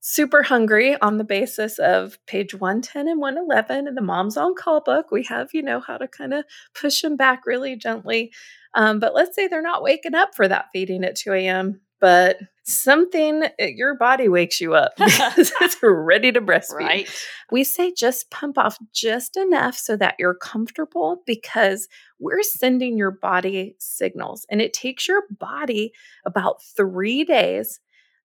super 0.00 0.42
hungry 0.42 0.94
on 1.00 1.16
the 1.16 1.24
basis 1.24 1.78
of 1.78 2.18
page 2.26 2.54
110 2.54 3.08
and 3.08 3.18
111 3.18 3.88
in 3.88 3.94
the 3.94 4.02
Moms 4.02 4.36
on 4.36 4.54
Call 4.54 4.82
book. 4.82 5.10
We 5.10 5.24
have, 5.24 5.48
you 5.54 5.62
know, 5.62 5.80
how 5.80 5.96
to 5.96 6.06
kind 6.06 6.34
of 6.34 6.44
push 6.78 7.00
them 7.00 7.16
back 7.16 7.46
really 7.46 7.76
gently. 7.76 8.30
Um, 8.74 9.00
but 9.00 9.14
let's 9.14 9.34
say 9.34 9.48
they're 9.48 9.62
not 9.62 9.82
waking 9.82 10.14
up 10.14 10.34
for 10.36 10.46
that 10.46 10.66
feeding 10.70 11.02
at 11.02 11.16
2 11.16 11.32
a.m 11.32 11.80
but 12.00 12.38
something 12.64 13.44
eh, 13.58 13.72
your 13.74 13.96
body 13.96 14.28
wakes 14.28 14.60
you 14.60 14.74
up 14.74 14.92
it's 14.98 15.76
ready 15.82 16.30
to 16.32 16.40
breastfeed. 16.40 16.80
Right. 16.80 17.26
We 17.50 17.64
say 17.64 17.92
just 17.96 18.30
pump 18.30 18.58
off 18.58 18.78
just 18.92 19.36
enough 19.36 19.76
so 19.76 19.96
that 19.96 20.16
you're 20.18 20.34
comfortable 20.34 21.22
because 21.26 21.88
we're 22.18 22.42
sending 22.42 22.96
your 22.96 23.10
body 23.10 23.76
signals 23.78 24.46
and 24.50 24.60
it 24.60 24.72
takes 24.72 25.08
your 25.08 25.22
body 25.30 25.92
about 26.24 26.62
3 26.62 27.24
days 27.24 27.80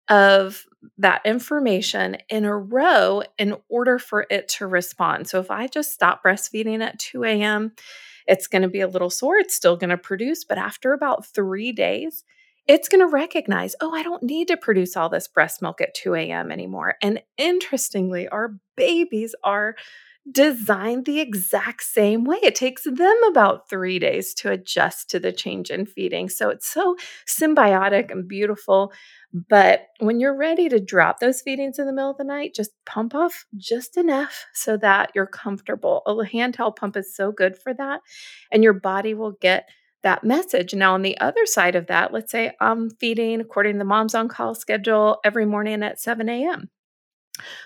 of 0.09 0.65
that 0.97 1.21
information 1.25 2.17
in 2.29 2.43
a 2.43 2.57
row 2.57 3.23
in 3.37 3.55
order 3.69 3.97
for 3.97 4.27
it 4.29 4.49
to 4.49 4.67
respond. 4.67 5.27
So 5.27 5.39
if 5.39 5.49
I 5.49 5.67
just 5.67 5.93
stop 5.93 6.23
breastfeeding 6.23 6.81
at 6.81 6.99
2 6.99 7.23
a.m., 7.23 7.71
it's 8.27 8.47
going 8.47 8.61
to 8.61 8.67
be 8.67 8.81
a 8.81 8.87
little 8.87 9.09
sore. 9.09 9.37
It's 9.37 9.55
still 9.55 9.77
going 9.77 9.89
to 9.89 9.97
produce, 9.97 10.43
but 10.43 10.57
after 10.57 10.93
about 10.93 11.25
three 11.25 11.71
days, 11.71 12.23
it's 12.67 12.87
going 12.87 13.01
to 13.01 13.07
recognize, 13.07 13.75
oh, 13.81 13.93
I 13.93 14.03
don't 14.03 14.23
need 14.23 14.47
to 14.47 14.57
produce 14.57 14.95
all 14.95 15.09
this 15.09 15.27
breast 15.27 15.61
milk 15.61 15.81
at 15.81 15.93
2 15.93 16.15
a.m. 16.15 16.51
anymore. 16.51 16.95
And 17.01 17.21
interestingly, 17.37 18.27
our 18.29 18.55
babies 18.77 19.35
are 19.43 19.75
designed 20.31 21.05
the 21.05 21.19
exact 21.19 21.83
same 21.83 22.23
way. 22.23 22.37
It 22.41 22.55
takes 22.55 22.83
them 22.83 23.17
about 23.27 23.69
three 23.69 23.99
days 23.99 24.33
to 24.35 24.51
adjust 24.51 25.09
to 25.09 25.19
the 25.19 25.31
change 25.31 25.69
in 25.69 25.85
feeding. 25.85 26.29
So 26.29 26.49
it's 26.49 26.67
so 26.67 26.95
symbiotic 27.27 28.09
and 28.09 28.27
beautiful. 28.27 28.93
But 29.33 29.87
when 29.99 30.19
you're 30.19 30.37
ready 30.37 30.69
to 30.69 30.79
drop 30.79 31.19
those 31.19 31.41
feedings 31.41 31.79
in 31.79 31.87
the 31.87 31.93
middle 31.93 32.11
of 32.11 32.17
the 32.17 32.23
night, 32.23 32.53
just 32.53 32.71
pump 32.85 33.15
off 33.15 33.45
just 33.57 33.97
enough 33.97 34.45
so 34.53 34.77
that 34.77 35.11
you're 35.13 35.27
comfortable. 35.27 36.03
A 36.05 36.13
handheld 36.13 36.75
pump 36.75 36.95
is 36.95 37.15
so 37.15 37.31
good 37.31 37.57
for 37.57 37.73
that. 37.73 38.01
And 38.51 38.63
your 38.63 38.73
body 38.73 39.13
will 39.13 39.33
get 39.41 39.67
that 40.03 40.23
message. 40.23 40.73
Now, 40.73 40.93
on 40.93 41.01
the 41.01 41.17
other 41.19 41.45
side 41.45 41.75
of 41.75 41.87
that, 41.87 42.13
let's 42.13 42.31
say 42.31 42.51
I'm 42.61 42.91
feeding 42.91 43.41
according 43.41 43.73
to 43.73 43.79
the 43.79 43.85
mom's 43.85 44.13
on 44.13 44.27
call 44.27 44.53
schedule 44.53 45.19
every 45.23 45.45
morning 45.45 45.81
at 45.81 45.99
7 45.99 46.29
a.m. 46.29 46.69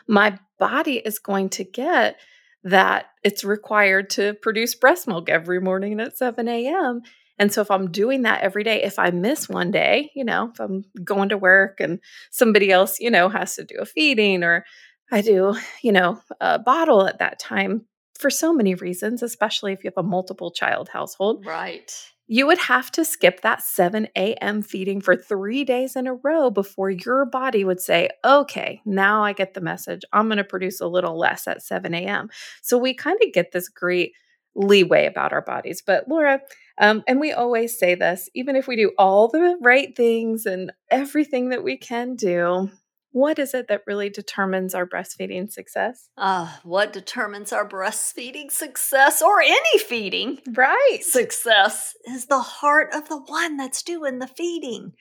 My 0.08 0.40
body 0.58 0.98
is 0.98 1.20
going 1.20 1.50
to 1.50 1.64
get 1.64 2.18
that 2.68 3.08
it's 3.24 3.44
required 3.44 4.10
to 4.12 4.34
produce 4.36 4.76
breast 4.76 5.08
milk 5.08 5.30
every 5.30 5.60
morning 5.60 6.00
at 6.00 6.18
7 6.18 6.48
a.m. 6.48 7.02
And 7.40 7.54
so, 7.54 7.62
if 7.62 7.70
I'm 7.70 7.92
doing 7.92 8.24
that 8.24 8.42
every 8.42 8.64
day, 8.64 8.84
if 8.84 8.98
I 8.98 9.12
miss 9.12 9.48
one 9.48 9.72
day, 9.72 10.12
you 10.16 10.26
know, 10.26 10.50
if 10.54 10.60
I'm 10.60 10.84
going 11.04 11.30
to 11.30 11.38
work 11.38 11.80
and 11.80 12.00
somebody 12.32 12.72
else, 12.72 13.00
you 13.00 13.12
know, 13.12 13.30
has 13.30 13.56
to 13.56 13.64
do 13.64 13.76
a 13.80 13.86
feeding 13.86 14.44
or 14.44 14.66
I 15.12 15.22
do, 15.22 15.56
you 15.82 15.92
know, 15.92 16.20
a 16.42 16.60
bottle 16.60 17.08
at 17.08 17.20
that 17.20 17.40
time, 17.40 17.86
for 18.18 18.30
so 18.30 18.54
many 18.54 18.76
reasons, 18.76 19.22
especially 19.22 19.74
if 19.74 19.84
you 19.84 19.92
have 19.96 20.04
a 20.04 20.08
multiple 20.08 20.52
child 20.52 20.90
household. 20.90 21.46
Right. 21.46 21.94
You 22.28 22.46
would 22.48 22.58
have 22.58 22.92
to 22.92 23.06
skip 23.06 23.42
that 23.42 23.62
7 23.64 24.08
a.m. 24.18 24.62
feeding 24.62 25.00
for 25.00 25.16
three 25.16 25.64
days 25.64 25.96
in 25.96 26.08
a 26.08 26.14
row 26.14 26.50
before 26.50 26.90
your 26.90 27.26
body 27.26 27.64
would 27.64 27.80
say, 27.80 28.10
okay, 28.26 28.82
now 28.86 29.24
I 29.24 29.32
get 29.32 29.54
the 29.54 29.62
message. 29.62 30.02
I'm 30.12 30.28
going 30.28 30.38
to 30.38 30.44
produce 30.44 30.82
a 30.82 30.88
little 30.88 31.18
less 31.18 31.48
at 31.48 31.62
7 31.62 31.94
a.m. 31.94 32.30
So 32.62 32.78
we 32.78 32.94
kind 32.94 33.18
of 33.26 33.32
get 33.34 33.54
this 33.54 33.70
great 33.70 34.14
leeway 34.56 35.06
about 35.06 35.32
our 35.32 35.42
bodies. 35.42 35.82
But 35.86 36.10
Laura, 36.10 36.42
um, 36.80 37.04
and 37.08 37.20
we 37.20 37.32
always 37.32 37.80
say 37.80 37.96
this, 37.96 38.30
even 38.36 38.56
if 38.56 38.68
we 38.68 38.76
do 38.76 38.92
all 38.98 39.30
the 39.30 39.58
right 39.62 39.96
things 39.96 40.46
and 40.46 40.72
everything 40.92 41.50
that 41.50 41.64
we 41.64 41.78
can 41.78 42.16
do, 42.16 42.70
what 43.12 43.40
is 43.40 43.54
it 43.54 43.68
that 43.70 43.84
really 43.88 44.10
determines 44.10 44.76
our 44.76 44.86
breastfeeding 44.86 45.52
success? 45.52 46.10
Uh, 46.18 46.54
what 46.64 46.94
determines 46.94 47.52
our 47.54 47.68
breastfeeding 47.68 48.52
success 48.52 49.22
or 49.22 49.42
any 49.42 49.80
feeding 49.80 50.40
right 50.54 51.00
success 51.02 51.94
is 52.06 52.26
the 52.26 52.40
heart 52.40 52.90
of 52.94 53.10
the 53.10 53.18
one 53.18 53.58
that's 53.58 53.84
doing 53.84 54.20
the 54.20 54.28
feeding. 54.28 54.92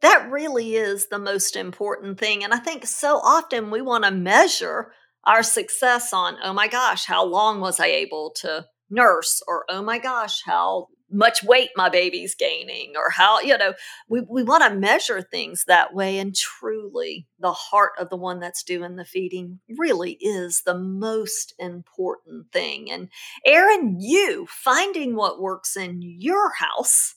That 0.00 0.30
really 0.30 0.76
is 0.76 1.06
the 1.06 1.18
most 1.18 1.56
important 1.56 2.18
thing. 2.18 2.44
And 2.44 2.52
I 2.52 2.58
think 2.58 2.86
so 2.86 3.18
often 3.18 3.70
we 3.70 3.80
want 3.80 4.04
to 4.04 4.10
measure 4.10 4.92
our 5.24 5.42
success 5.42 6.12
on, 6.12 6.36
oh 6.42 6.52
my 6.52 6.68
gosh, 6.68 7.06
how 7.06 7.24
long 7.24 7.60
was 7.60 7.80
I 7.80 7.86
able 7.86 8.32
to 8.42 8.66
nurse? 8.90 9.42
Or, 9.48 9.64
oh 9.70 9.82
my 9.82 9.98
gosh, 9.98 10.42
how 10.44 10.88
much 11.14 11.42
weight 11.44 11.70
my 11.76 11.88
baby's 11.88 12.34
gaining 12.34 12.94
or 12.96 13.10
how 13.10 13.40
you 13.40 13.56
know 13.56 13.72
we, 14.08 14.20
we 14.28 14.42
want 14.42 14.64
to 14.64 14.78
measure 14.78 15.22
things 15.22 15.64
that 15.66 15.94
way. 15.94 16.18
And 16.18 16.34
truly 16.34 17.26
the 17.38 17.52
heart 17.52 17.92
of 17.98 18.10
the 18.10 18.16
one 18.16 18.40
that's 18.40 18.62
doing 18.62 18.96
the 18.96 19.04
feeding 19.04 19.60
really 19.78 20.12
is 20.20 20.62
the 20.62 20.76
most 20.76 21.54
important 21.58 22.52
thing. 22.52 22.90
And 22.90 23.08
Erin 23.46 24.00
you 24.00 24.46
finding 24.48 25.14
what 25.14 25.40
works 25.40 25.76
in 25.76 26.00
your 26.02 26.52
house 26.54 27.14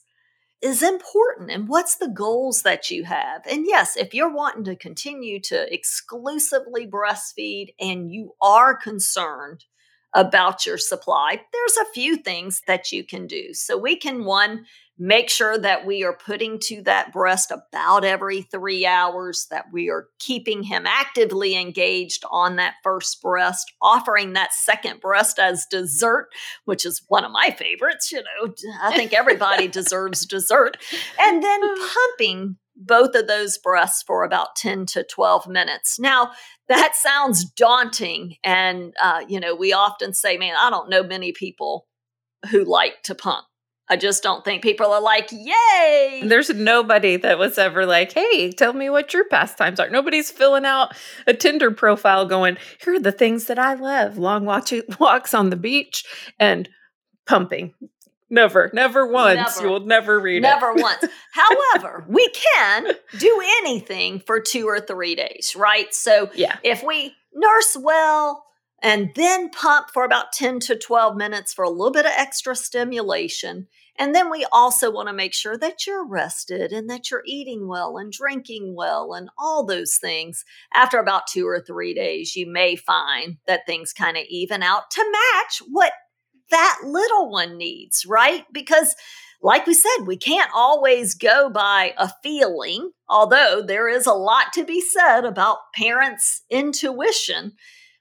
is 0.60 0.82
important. 0.82 1.50
And 1.50 1.68
what's 1.68 1.96
the 1.96 2.08
goals 2.08 2.62
that 2.62 2.90
you 2.90 3.04
have? 3.04 3.42
And 3.50 3.66
yes 3.66 3.96
if 3.96 4.14
you're 4.14 4.32
wanting 4.32 4.64
to 4.64 4.76
continue 4.76 5.40
to 5.42 5.72
exclusively 5.72 6.86
breastfeed 6.86 7.74
and 7.80 8.12
you 8.12 8.34
are 8.40 8.74
concerned 8.74 9.64
about 10.14 10.66
your 10.66 10.78
supply, 10.78 11.40
there's 11.52 11.76
a 11.76 11.92
few 11.92 12.16
things 12.16 12.62
that 12.66 12.92
you 12.92 13.04
can 13.04 13.26
do. 13.26 13.52
So 13.52 13.76
we 13.76 13.96
can 13.96 14.24
one 14.24 14.64
make 14.98 15.30
sure 15.30 15.56
that 15.56 15.86
we 15.86 16.02
are 16.02 16.16
putting 16.16 16.58
to 16.58 16.82
that 16.82 17.12
breast 17.12 17.52
about 17.52 18.04
every 18.04 18.42
3 18.42 18.84
hours 18.84 19.46
that 19.50 19.66
we 19.72 19.88
are 19.88 20.08
keeping 20.18 20.64
him 20.64 20.86
actively 20.86 21.56
engaged 21.56 22.24
on 22.32 22.56
that 22.56 22.74
first 22.82 23.22
breast, 23.22 23.72
offering 23.80 24.32
that 24.32 24.52
second 24.52 25.00
breast 25.00 25.38
as 25.38 25.66
dessert, 25.70 26.28
which 26.64 26.84
is 26.84 27.02
one 27.06 27.24
of 27.24 27.30
my 27.30 27.54
favorites, 27.56 28.10
you 28.10 28.22
know. 28.22 28.52
I 28.82 28.96
think 28.96 29.12
everybody 29.12 29.68
deserves 29.68 30.26
dessert. 30.26 30.76
And 31.20 31.42
then 31.42 31.60
oh. 31.62 31.90
pumping 31.94 32.56
both 32.78 33.14
of 33.14 33.26
those 33.26 33.58
breasts 33.58 34.02
for 34.02 34.24
about 34.24 34.56
10 34.56 34.86
to 34.86 35.02
12 35.02 35.48
minutes. 35.48 35.98
Now, 35.98 36.30
that 36.68 36.94
sounds 36.96 37.44
daunting. 37.44 38.36
And, 38.44 38.94
uh, 39.02 39.24
you 39.28 39.40
know, 39.40 39.54
we 39.54 39.72
often 39.72 40.14
say, 40.14 40.36
man, 40.36 40.54
I 40.58 40.70
don't 40.70 40.90
know 40.90 41.02
many 41.02 41.32
people 41.32 41.86
who 42.50 42.64
like 42.64 43.02
to 43.04 43.14
pump. 43.14 43.44
I 43.90 43.96
just 43.96 44.22
don't 44.22 44.44
think 44.44 44.62
people 44.62 44.92
are 44.92 45.00
like, 45.00 45.30
yay. 45.32 46.22
There's 46.24 46.50
nobody 46.50 47.16
that 47.16 47.38
was 47.38 47.56
ever 47.56 47.86
like, 47.86 48.12
hey, 48.12 48.52
tell 48.52 48.74
me 48.74 48.90
what 48.90 49.14
your 49.14 49.26
pastimes 49.28 49.80
are. 49.80 49.88
Nobody's 49.88 50.30
filling 50.30 50.66
out 50.66 50.94
a 51.26 51.32
Tinder 51.32 51.70
profile 51.70 52.26
going, 52.26 52.58
here 52.82 52.94
are 52.94 53.00
the 53.00 53.12
things 53.12 53.46
that 53.46 53.58
I 53.58 53.74
love 53.74 54.18
long 54.18 54.44
walks 55.00 55.32
on 55.32 55.50
the 55.50 55.56
beach 55.56 56.04
and 56.38 56.68
pumping. 57.26 57.72
Never, 58.30 58.70
never 58.74 59.06
once. 59.06 59.56
Never. 59.56 59.62
You 59.62 59.72
will 59.72 59.86
never 59.86 60.20
read 60.20 60.42
never 60.42 60.70
it. 60.70 60.76
Never 60.76 60.82
once. 60.82 61.04
However, 61.32 62.04
we 62.08 62.28
can 62.28 62.92
do 63.18 63.42
anything 63.60 64.20
for 64.20 64.40
two 64.40 64.66
or 64.66 64.80
three 64.80 65.14
days, 65.14 65.54
right? 65.56 65.92
So 65.94 66.30
yeah. 66.34 66.58
if 66.62 66.82
we 66.82 67.14
nurse 67.34 67.76
well 67.78 68.44
and 68.82 69.10
then 69.14 69.50
pump 69.50 69.88
for 69.92 70.04
about 70.04 70.32
10 70.32 70.60
to 70.60 70.76
12 70.76 71.16
minutes 71.16 71.52
for 71.52 71.64
a 71.64 71.70
little 71.70 71.90
bit 71.90 72.06
of 72.06 72.12
extra 72.16 72.54
stimulation, 72.54 73.66
and 73.98 74.14
then 74.14 74.30
we 74.30 74.46
also 74.52 74.92
want 74.92 75.08
to 75.08 75.12
make 75.12 75.34
sure 75.34 75.58
that 75.58 75.86
you're 75.86 76.06
rested 76.06 76.72
and 76.72 76.88
that 76.88 77.10
you're 77.10 77.24
eating 77.26 77.66
well 77.66 77.98
and 77.98 78.12
drinking 78.12 78.76
well 78.76 79.14
and 79.14 79.28
all 79.36 79.64
those 79.64 79.96
things. 79.96 80.44
After 80.72 80.98
about 80.98 81.26
two 81.26 81.46
or 81.48 81.60
three 81.60 81.94
days, 81.94 82.36
you 82.36 82.46
may 82.46 82.76
find 82.76 83.38
that 83.48 83.66
things 83.66 83.92
kind 83.92 84.16
of 84.16 84.22
even 84.28 84.62
out 84.62 84.90
to 84.92 85.04
match 85.10 85.62
what 85.68 85.92
that 86.50 86.80
little 86.84 87.30
one 87.30 87.56
needs, 87.58 88.06
right? 88.06 88.44
Because 88.52 88.94
like 89.40 89.66
we 89.66 89.74
said, 89.74 90.06
we 90.06 90.16
can't 90.16 90.50
always 90.54 91.14
go 91.14 91.48
by 91.48 91.94
a 91.96 92.10
feeling, 92.22 92.90
although 93.08 93.62
there 93.64 93.88
is 93.88 94.06
a 94.06 94.12
lot 94.12 94.52
to 94.54 94.64
be 94.64 94.80
said 94.80 95.24
about 95.24 95.72
parents' 95.74 96.42
intuition. 96.50 97.52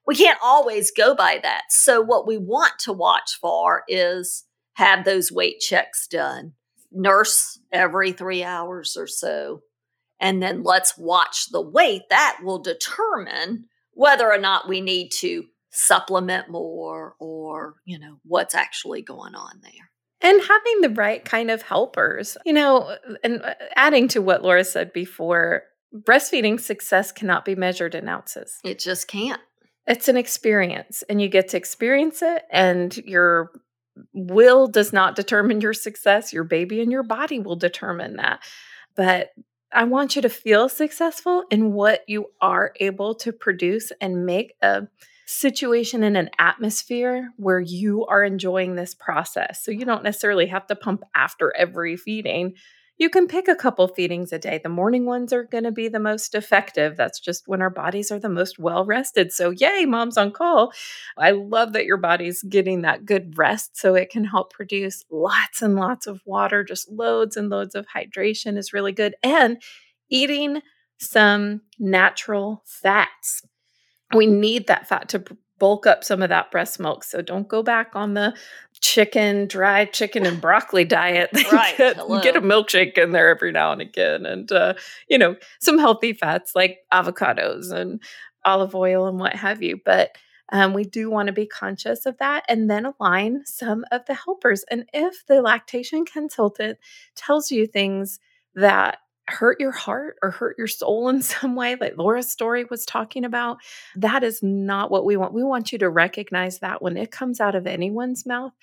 We 0.08 0.16
can't 0.16 0.40
always 0.42 0.90
go 0.90 1.14
by 1.14 1.40
that. 1.44 1.64
So, 1.70 2.02
what 2.02 2.26
we 2.26 2.38
want 2.38 2.74
to 2.80 2.94
watch 2.94 3.38
for 3.40 3.84
is 3.88 4.46
have 4.74 5.06
those 5.06 5.32
weight 5.32 5.60
checks 5.60 6.08
done, 6.08 6.54
nurse 6.92 7.60
every 7.72 8.14
three 8.14 8.44
hours 8.44 8.98
or 8.98 9.06
so, 9.06 9.62
and 10.20 10.42
then 10.42 10.64
let's 10.64 10.98
watch 10.98 11.52
the 11.52 11.62
weight. 11.62 12.04
That 12.10 12.40
will 12.42 12.60
determine 12.60 13.66
whether 13.92 14.32
or 14.32 14.38
not 14.40 14.70
we 14.70 14.82
need 14.82 15.10
to 15.10 15.44
supplement 15.78 16.50
more 16.50 17.16
or, 17.20 17.76
you 17.86 18.00
know, 18.00 18.18
what's 18.24 18.56
actually 18.56 19.04
going 19.04 19.36
on 19.36 19.60
there. 19.62 19.92
And 20.22 20.42
having 20.42 20.82
the 20.82 20.90
right 20.90 21.24
kind 21.24 21.52
of 21.52 21.62
helpers, 21.62 22.36
you 22.44 22.54
know, 22.54 22.98
and 23.24 23.44
uh, 23.44 23.54
adding 23.76 24.08
to 24.10 24.22
what 24.22 24.42
Laura 24.42 24.64
said 24.64 24.92
before, 24.92 25.64
breastfeeding 25.96 26.60
success 26.60 27.12
cannot 27.12 27.46
be 27.46 27.54
measured 27.54 27.94
in 27.94 28.10
ounces. 28.10 28.60
It 28.64 28.80
just 28.80 29.08
can't. 29.08 29.40
It's 29.86 30.08
an 30.08 30.18
experience, 30.18 31.04
and 31.08 31.22
you 31.22 31.30
get 31.30 31.50
to 31.50 31.58
experience 31.58 32.24
it, 32.24 32.42
and 32.52 32.98
your 32.98 33.52
will 34.14 34.68
does 34.68 34.92
not 34.92 35.16
determine 35.16 35.62
your 35.62 35.74
success. 35.74 36.34
Your 36.34 36.44
baby 36.44 36.82
and 36.82 36.92
your 36.92 37.04
body 37.04 37.38
will 37.38 37.56
determine 37.56 38.16
that. 38.16 38.40
But 38.96 39.30
I 39.72 39.84
want 39.84 40.16
you 40.16 40.24
to 40.24 40.30
feel 40.30 40.70
successful 40.70 41.44
in 41.52 41.74
what 41.74 42.02
you 42.08 42.32
are 42.42 42.74
able 42.80 43.14
to 43.16 43.32
produce 43.32 43.92
and 44.02 44.26
make 44.26 44.56
a 44.64 44.88
situation 45.28 46.04
in 46.04 46.16
an 46.16 46.30
atmosphere 46.40 47.32
where 47.36 47.60
you 47.60 48.06
are 48.06 48.24
enjoying 48.24 48.76
this 48.76 48.96
process. 48.96 49.62
So 49.62 49.72
you 49.72 49.86
don't 49.86 50.04
necessarily 50.04 50.48
have 50.48 50.66
to 50.68 50.76
pump 50.76 51.04
after 51.14 51.54
every 51.56 51.98
feeding. 51.98 52.54
You 52.98 53.10
can 53.10 53.28
pick 53.28 53.50
a 53.50 53.56
couple 53.56 53.88
feedings 53.90 54.32
a 54.32 54.40
day. 54.40 54.60
The 54.64 54.70
morning 54.70 55.06
ones 55.06 55.34
are 55.34 55.44
going 55.44 55.66
to 55.66 55.72
be 55.72 55.90
the 55.90 56.00
most 56.00 56.34
effective. 56.34 56.96
That's 56.96 57.20
just 57.20 57.44
when 57.46 57.62
our 57.62 57.70
bodies 57.70 58.10
are 58.10 58.20
the 58.20 58.30
most 58.30 58.58
well 58.58 58.86
rested. 58.86 59.34
So, 59.34 59.50
yay, 59.52 59.86
mom's 59.86 60.18
on 60.18 60.32
call. 60.32 60.72
I 61.18 61.32
love 61.32 61.74
that 61.74 61.86
your 61.86 61.98
body's 61.98 62.42
getting 62.44 62.82
that 62.82 63.06
good 63.06 63.38
rest 63.38 63.78
so 63.78 63.96
it 63.96 64.10
can 64.10 64.24
help 64.24 64.54
produce 64.54 65.04
lots 65.12 65.62
and 65.62 65.76
lots 65.76 66.08
of 66.08 66.22
water. 66.26 66.64
Just 66.64 66.90
loads 66.90 67.36
and 67.36 67.50
loads 67.50 67.76
of 67.76 67.86
hydration 67.94 68.58
is 68.58 68.74
really 68.74 68.94
good. 68.94 69.14
And 69.22 69.62
eating 70.10 70.62
some 71.00 71.62
natural 71.78 72.64
fats 72.66 73.44
we 74.16 74.28
need 74.28 74.68
that 74.68 74.88
fat 74.88 75.10
to 75.10 75.24
bulk 75.60 75.88
up 75.88 76.04
some 76.04 76.22
of 76.22 76.30
that 76.30 76.52
breast 76.52 76.80
milk. 76.80 77.04
So 77.04 77.22
don't 77.22 77.48
go 77.48 77.64
back 77.64 77.92
on 77.96 78.14
the 78.14 78.36
chicken, 78.80 79.48
dry 79.48 79.86
chicken 79.86 80.26
and 80.26 80.40
broccoli 80.42 80.86
diet. 80.86 81.30
right. 81.52 81.76
get, 81.78 81.98
get, 82.22 82.36
a 82.36 82.42
milkshake 82.42 82.98
in 82.98 83.12
there 83.12 83.30
every 83.30 83.52
now 83.52 83.72
and 83.72 83.82
again. 83.82 84.26
And, 84.26 84.52
uh, 84.52 84.76
you 85.08 85.18
know, 85.18 85.36
some 85.60 85.80
healthy 85.80 86.14
fats 86.14 86.54
like 86.56 86.80
avocados 86.94 87.72
and 87.72 88.02
olive 88.46 88.76
oil 88.76 89.08
and 89.08 89.20
what 89.20 89.34
have 89.34 89.62
you. 89.62 89.80
But 89.84 90.16
um, 90.52 90.74
we 90.74 90.86
do 90.86 91.10
want 91.10 91.28
to 91.28 91.34
be 91.34 91.46
conscious 91.46 92.06
of 92.06 92.18
that 92.20 92.46
and 92.48 92.70
then 92.70 92.86
align 92.86 93.42
some 93.46 93.84
of 93.92 94.06
the 94.06 94.14
helpers. 94.14 94.64
And 94.72 94.86
if 94.94 95.26
the 95.26 95.42
lactation 95.42 96.06
consultant 96.06 96.78
tells 97.16 97.52
you 97.52 97.68
things 97.68 98.20
that 98.56 99.00
hurt 99.30 99.60
your 99.60 99.72
heart 99.72 100.18
or 100.24 100.32
hurt 100.32 100.58
your 100.58 100.68
soul 100.68 101.10
in 101.10 101.22
some 101.24 101.56
way, 101.56 101.76
like 101.80 101.98
Laura's 101.98 102.32
story 102.32 102.66
was 102.70 102.86
talking 102.86 103.26
about, 103.26 103.58
that 103.96 104.24
is 104.24 104.42
not 104.42 104.90
what 104.90 105.06
we 105.06 105.18
want. 105.18 105.34
We 105.34 105.44
want 105.44 105.72
you 105.72 105.78
to 105.80 105.90
recognize 105.90 106.60
that 106.60 106.82
when 106.82 106.98
it 106.98 107.12
comes 107.12 107.40
out 107.40 107.56
of 107.56 107.68
anyone's 107.68 108.26
mouth. 108.26 108.54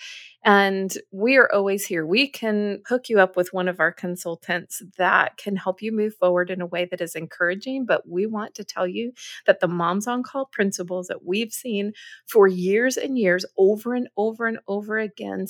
And 0.46 0.92
we 1.10 1.36
are 1.36 1.50
always 1.50 1.86
here. 1.86 2.04
We 2.04 2.28
can 2.28 2.82
hook 2.86 3.08
you 3.08 3.18
up 3.18 3.34
with 3.34 3.54
one 3.54 3.66
of 3.66 3.80
our 3.80 3.92
consultants 3.92 4.82
that 4.98 5.38
can 5.38 5.56
help 5.56 5.80
you 5.80 5.90
move 5.90 6.14
forward 6.16 6.50
in 6.50 6.60
a 6.60 6.66
way 6.66 6.84
that 6.84 7.00
is 7.00 7.14
encouraging. 7.14 7.86
But 7.86 8.08
we 8.08 8.26
want 8.26 8.54
to 8.56 8.64
tell 8.64 8.86
you 8.86 9.12
that 9.46 9.60
the 9.60 9.68
Moms 9.68 10.06
on 10.06 10.22
Call 10.22 10.46
principles 10.46 11.06
that 11.06 11.24
we've 11.24 11.52
seen 11.52 11.92
for 12.26 12.46
years 12.46 12.98
and 12.98 13.18
years, 13.18 13.46
over 13.56 13.94
and 13.94 14.08
over 14.18 14.46
and 14.46 14.58
over 14.68 14.98
again, 14.98 15.46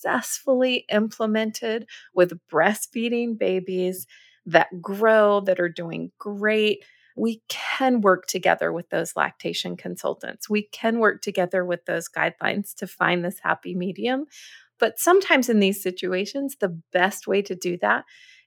successfully 0.00 0.84
implemented 0.90 1.86
with 2.14 2.38
breastfeeding 2.50 3.38
babies 3.38 4.06
that 4.46 4.80
grow, 4.80 5.40
that 5.40 5.60
are 5.60 5.68
doing 5.68 6.10
great. 6.18 6.84
we 7.16 7.42
can 7.48 8.00
work 8.00 8.26
together 8.26 8.72
with 8.72 8.88
those 8.90 9.16
lactation 9.16 9.76
consultants. 9.76 10.48
We 10.48 10.62
can 10.62 11.00
work 11.00 11.20
together 11.20 11.64
with 11.64 11.84
those 11.84 12.08
guidelines 12.08 12.74
to 12.76 12.86
find 12.86 13.24
this 13.24 13.40
happy 13.42 13.74
medium. 13.74 14.26
But 14.78 14.98
sometimes 14.98 15.48
in 15.48 15.58
these 15.58 15.82
situations, 15.82 16.56
the 16.60 16.80
best 16.92 17.26
way 17.26 17.42
to 17.42 17.54
do 17.54 17.76
that 17.82 18.04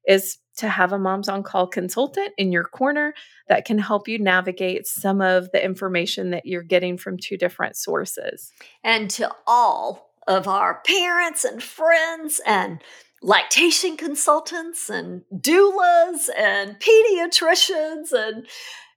is 0.07 0.39
to 0.57 0.69
have 0.69 0.91
a 0.91 0.97
moms 0.97 1.29
on 1.29 1.43
call 1.43 1.67
consultant 1.67 2.31
in 2.37 2.51
your 2.51 2.63
corner 2.63 3.13
that 3.47 3.65
can 3.65 3.77
help 3.77 4.07
you 4.07 4.17
navigate 4.17 4.87
some 4.87 5.21
of 5.21 5.51
the 5.51 5.63
information 5.63 6.31
that 6.31 6.45
you're 6.45 6.63
getting 6.63 6.97
from 6.97 7.17
two 7.17 7.37
different 7.37 7.75
sources. 7.75 8.51
And 8.83 9.09
to 9.11 9.29
all 9.45 10.12
of 10.27 10.47
our 10.47 10.81
parents 10.85 11.43
and 11.43 11.61
friends 11.61 12.41
and 12.45 12.81
lactation 13.21 13.97
consultants 13.97 14.89
and 14.89 15.23
doulas 15.33 16.27
and 16.37 16.77
pediatricians 16.79 18.11
and 18.11 18.45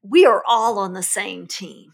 we 0.03 0.25
are 0.25 0.43
all 0.47 0.79
on 0.79 0.93
the 0.93 1.03
same 1.03 1.47
team. 1.47 1.93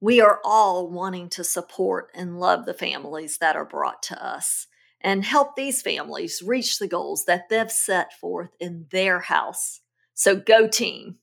We 0.00 0.20
are 0.20 0.40
all 0.44 0.88
wanting 0.88 1.28
to 1.30 1.44
support 1.44 2.08
and 2.14 2.40
love 2.40 2.66
the 2.66 2.74
families 2.74 3.38
that 3.38 3.56
are 3.56 3.64
brought 3.64 4.02
to 4.04 4.24
us 4.24 4.66
and 5.00 5.24
help 5.24 5.54
these 5.54 5.82
families 5.82 6.42
reach 6.44 6.78
the 6.78 6.88
goals 6.88 7.24
that 7.26 7.48
they've 7.48 7.70
set 7.70 8.12
forth 8.18 8.50
in 8.58 8.86
their 8.90 9.20
house. 9.20 9.80
So 10.14 10.36
go 10.36 10.66
team. 10.66 11.16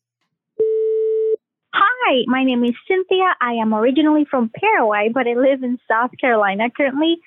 Hi, 1.74 2.24
my 2.28 2.44
name 2.44 2.64
is 2.64 2.76
Cynthia. 2.88 3.36
I 3.42 3.54
am 3.54 3.74
originally 3.74 4.26
from 4.30 4.52
Paraguay, 4.56 5.10
but 5.14 5.28
I 5.28 5.34
live 5.34 5.64
in 5.64 5.78
South 5.88 6.12
Carolina 6.20 6.70
currently. 6.76 7.18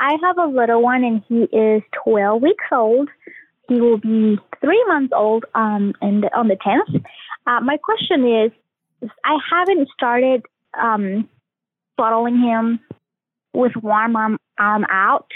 I 0.00 0.16
have 0.22 0.38
a 0.38 0.46
little 0.46 0.82
one 0.82 1.04
and 1.04 1.22
he 1.28 1.42
is 1.56 1.82
12 2.04 2.42
weeks 2.42 2.64
old. 2.72 3.08
He 3.68 3.80
will 3.80 3.98
be 3.98 4.38
three 4.60 4.84
months 4.88 5.12
old 5.14 5.44
um, 5.54 5.92
and 6.00 6.24
on 6.34 6.48
the 6.48 6.56
10th. 6.56 7.04
Uh, 7.46 7.60
my 7.60 7.76
question 7.76 8.26
is 8.26 8.50
I 9.24 9.36
haven't 9.50 9.88
started 9.94 10.42
um, 10.80 11.28
bottling 11.96 12.38
him 12.38 12.80
with 13.52 13.72
warm 13.76 14.16
arm, 14.16 14.38
arm 14.58 14.86
out 14.90 15.30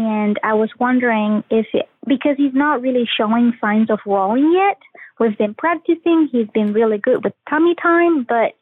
and 0.00 0.40
I 0.42 0.54
was 0.54 0.70
wondering 0.78 1.44
if 1.50 1.66
it, 1.74 1.86
because 2.06 2.36
he's 2.38 2.54
not 2.54 2.80
really 2.80 3.06
showing 3.18 3.52
signs 3.60 3.90
of 3.90 3.98
rolling 4.06 4.50
yet. 4.50 4.78
We've 5.18 5.36
been 5.36 5.52
practicing. 5.52 6.30
He's 6.32 6.48
been 6.54 6.72
really 6.72 6.96
good 6.96 7.22
with 7.22 7.34
tummy 7.50 7.74
time, 7.74 8.24
but 8.26 8.54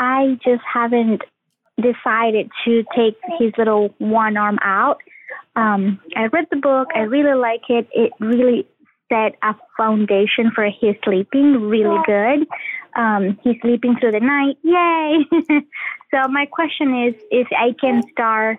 I 0.00 0.40
just 0.44 0.62
haven't 0.64 1.22
decided 1.80 2.50
to 2.64 2.84
take 2.94 3.16
his 3.38 3.52
little 3.58 3.94
one 3.98 4.36
arm 4.36 4.58
out. 4.62 5.02
Um, 5.56 6.00
I 6.14 6.26
read 6.26 6.46
the 6.50 6.56
book. 6.56 6.88
I 6.94 7.00
really 7.00 7.38
like 7.38 7.62
it. 7.68 7.88
It 7.92 8.12
really 8.20 8.66
set 9.10 9.36
a 9.42 9.54
foundation 9.76 10.50
for 10.54 10.64
his 10.64 10.94
sleeping 11.04 11.68
really 11.68 11.98
good. 12.06 12.46
Um, 12.96 13.38
he's 13.42 13.56
sleeping 13.60 13.96
through 14.00 14.12
the 14.12 14.20
night. 14.20 14.56
Yay! 14.62 15.24
so 16.10 16.28
my 16.28 16.46
question 16.46 17.04
is 17.04 17.14
if 17.30 17.48
I 17.52 17.74
can 17.80 18.02
start 18.10 18.58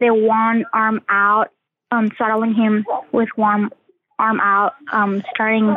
the 0.00 0.14
one 0.14 0.64
arm 0.72 1.00
out, 1.08 1.50
um, 1.90 2.10
swaddling 2.16 2.54
him 2.54 2.84
with 3.12 3.28
one 3.36 3.70
arm 4.18 4.40
out, 4.40 4.74
um, 4.92 5.22
starting 5.34 5.76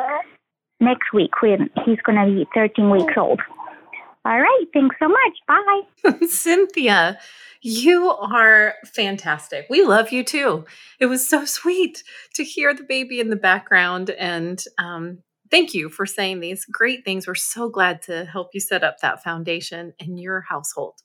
next 0.79 1.13
week 1.13 1.41
when 1.41 1.69
he's 1.85 1.99
going 2.01 2.17
to 2.17 2.33
be 2.33 2.47
13 2.53 2.89
weeks 2.89 3.13
old. 3.17 3.41
All 4.27 4.41
right. 4.41 4.65
Thanks 4.73 4.97
so 4.99 5.07
much. 5.07 5.37
Bye. 5.47 6.25
Cynthia, 6.27 7.17
you 7.61 8.09
are 8.09 8.73
fantastic. 8.93 9.67
We 9.69 9.83
love 9.83 10.11
you 10.11 10.21
too. 10.21 10.65
It 10.99 11.05
was 11.05 11.25
so 11.25 11.45
sweet 11.45 12.03
to 12.33 12.43
hear 12.43 12.73
the 12.73 12.83
baby 12.83 13.21
in 13.21 13.29
the 13.29 13.37
background. 13.37 14.09
And 14.09 14.61
um, 14.77 15.19
thank 15.49 15.73
you 15.73 15.87
for 15.87 16.05
saying 16.05 16.41
these 16.41 16.65
great 16.65 17.05
things. 17.05 17.25
We're 17.25 17.35
so 17.35 17.69
glad 17.69 18.01
to 18.01 18.25
help 18.25 18.49
you 18.53 18.59
set 18.59 18.83
up 18.83 18.97
that 19.01 19.23
foundation 19.23 19.93
in 19.97 20.17
your 20.17 20.41
household. 20.41 20.95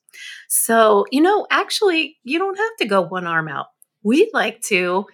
So, 0.49 1.05
you 1.13 1.21
know, 1.21 1.47
actually, 1.49 2.17
you 2.25 2.41
don't 2.41 2.59
have 2.59 2.77
to 2.81 2.87
go 2.87 3.03
one 3.03 3.29
arm 3.29 3.47
out. 3.47 3.67
We'd 4.03 4.31
like 4.35 4.63
to 4.63 5.07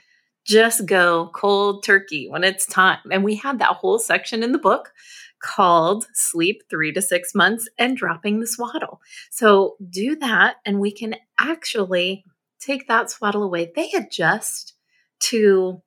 just 0.48 0.86
go 0.86 1.30
cold 1.34 1.84
turkey 1.84 2.26
when 2.28 2.42
it's 2.42 2.64
time. 2.64 3.00
And 3.12 3.22
we 3.22 3.36
had 3.36 3.58
that 3.58 3.76
whole 3.76 3.98
section 3.98 4.42
in 4.42 4.52
the 4.52 4.58
book 4.58 4.92
called 5.40 6.06
Sleep 6.14 6.62
Three 6.70 6.90
to 6.92 7.02
Six 7.02 7.34
Months 7.34 7.68
and 7.78 7.96
Dropping 7.96 8.40
the 8.40 8.46
Swaddle. 8.46 9.00
So 9.30 9.76
do 9.90 10.16
that, 10.16 10.56
and 10.64 10.80
we 10.80 10.90
can 10.90 11.16
actually 11.38 12.24
take 12.60 12.88
that 12.88 13.10
swaddle 13.10 13.42
away. 13.42 13.70
They 13.76 13.90
adjust 13.92 14.74
to 15.20 15.82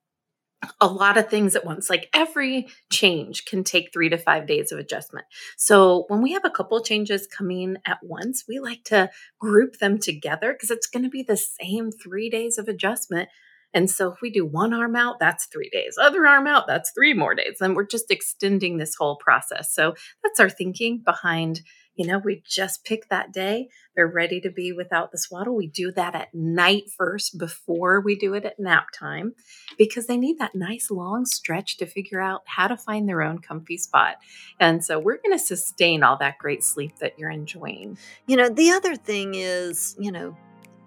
a 0.80 0.88
lot 0.88 1.18
of 1.18 1.28
things 1.28 1.56
at 1.56 1.66
once. 1.66 1.90
Like 1.90 2.08
every 2.14 2.68
change 2.92 3.46
can 3.46 3.64
take 3.64 3.92
three 3.92 4.10
to 4.10 4.18
five 4.18 4.46
days 4.46 4.72
of 4.72 4.78
adjustment. 4.78 5.26
So 5.58 6.06
when 6.08 6.22
we 6.22 6.34
have 6.34 6.46
a 6.46 6.52
couple 6.52 6.80
changes 6.84 7.26
coming 7.26 7.78
at 7.88 7.98
once, 8.04 8.46
we 8.48 8.60
like 8.60 8.84
to 8.86 9.10
group 9.40 9.80
them 9.80 9.98
together 9.98 10.54
because 10.54 10.70
it's 10.70 10.88
going 10.88 11.04
to 11.04 11.10
be 11.10 11.24
the 11.24 11.38
same 11.38 11.92
three 11.92 12.30
days 12.30 12.60
of 12.60 12.68
adjustment. 12.68 13.28
And 13.74 13.90
so 13.90 14.12
if 14.12 14.22
we 14.22 14.30
do 14.30 14.46
one 14.46 14.74
arm 14.74 14.96
out, 14.96 15.20
that's 15.20 15.46
three 15.46 15.70
days. 15.70 15.98
Other 16.00 16.28
arm 16.28 16.48
out, 16.48 16.68
that's 16.68 16.92
three 16.92 17.14
more 17.14 17.36
days. 17.36 17.58
And 17.62 17.76
we're 17.76 17.86
just 17.86 18.12
extending 18.12 18.78
this 18.78 18.96
whole 18.96 19.18
process. 19.18 19.74
So 19.74 19.96
that's 20.24 20.40
our 20.40 20.50
thinking 20.50 21.02
behind 21.06 21.62
you 21.96 22.08
know, 22.08 22.20
we 22.20 22.42
just 22.48 22.86
pick 22.86 23.10
that 23.10 23.34
day. 23.34 23.68
They're 23.96 24.08
ready 24.08 24.40
to 24.42 24.50
be 24.50 24.72
without 24.72 25.12
the 25.12 25.18
swaddle. 25.18 25.56
We 25.56 25.68
do 25.68 25.92
that 25.92 26.16
at 26.16 26.34
night 26.34 26.84
first 26.98 27.38
before 27.38 28.00
we 28.02 28.16
do 28.16 28.34
it 28.34 28.46
at 28.46 28.60
nap 28.60 28.88
time 28.98 29.34
because 29.78 30.08
they 30.08 30.18
need 30.18 30.40
that 30.40 30.56
nice 30.56 30.90
long 30.90 31.26
stretch 31.26 31.78
to 31.78 31.86
figure 31.86 32.22
out 32.22 32.42
how 32.46 32.68
to 32.68 32.78
find 32.78 33.08
their 33.08 33.22
own 33.22 33.40
comfy 33.40 33.78
spot. 33.78 34.16
And 34.60 34.84
so 34.84 35.00
we're 35.00 35.22
going 35.22 35.38
to 35.38 35.44
sustain 35.44 36.02
all 36.02 36.18
that 36.18 36.38
great 36.38 36.64
sleep 36.64 36.98
that 37.00 37.20
you're 37.20 37.30
enjoying. 37.30 37.98
You 38.26 38.38
know, 38.38 38.50
the 38.50 38.72
other 38.72 38.96
thing 38.96 39.36
is, 39.36 39.96
you 40.00 40.12
know, 40.12 40.36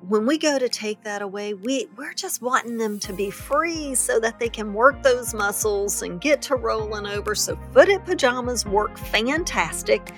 when 0.08 0.26
we 0.26 0.38
go 0.38 0.58
to 0.58 0.68
take 0.68 1.02
that 1.04 1.22
away, 1.22 1.54
we, 1.54 1.88
we're 1.96 2.14
just 2.14 2.42
wanting 2.42 2.76
them 2.76 2.98
to 3.00 3.12
be 3.12 3.30
free 3.30 3.94
so 3.94 4.20
that 4.20 4.38
they 4.38 4.48
can 4.48 4.74
work 4.74 5.02
those 5.02 5.32
muscles 5.32 6.02
and 6.02 6.20
get 6.20 6.42
to 6.42 6.56
rolling 6.56 7.06
over. 7.06 7.34
So, 7.34 7.58
footed 7.72 8.04
pajamas 8.04 8.66
work 8.66 8.98
fantastic 8.98 10.12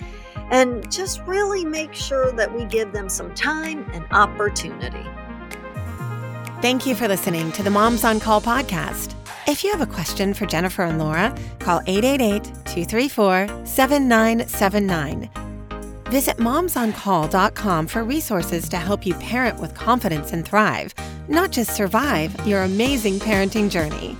and 0.51 0.91
just 0.91 1.21
really 1.23 1.65
make 1.65 1.93
sure 1.93 2.33
that 2.33 2.53
we 2.53 2.65
give 2.65 2.93
them 2.93 3.09
some 3.09 3.35
time 3.35 3.89
and 3.93 4.05
opportunity. 4.11 5.05
Thank 6.63 6.87
you 6.87 6.95
for 6.95 7.07
listening 7.07 7.53
to 7.53 7.63
the 7.63 7.71
Moms 7.71 8.05
on 8.05 8.19
Call 8.19 8.41
podcast. 8.41 9.15
If 9.47 9.63
you 9.63 9.71
have 9.71 9.81
a 9.81 9.87
question 9.87 10.35
for 10.35 10.47
Jennifer 10.47 10.83
and 10.83 10.99
Laura, 10.99 11.37
call 11.61 11.81
888 11.87 12.45
234 12.65 13.65
7979. 13.65 15.46
Visit 16.11 16.37
momsoncall.com 16.37 17.89
for 17.89 18.05
resources 18.05 18.69
to 18.69 18.77
help 18.77 19.05
you 19.05 19.15
parent 19.15 19.59
with 19.59 19.75
confidence 19.75 20.33
and 20.33 20.45
thrive, 20.45 20.95
not 21.27 21.51
just 21.51 21.75
survive 21.75 22.47
your 22.47 22.63
amazing 22.63 23.15
parenting 23.15 23.69
journey. 23.69 24.17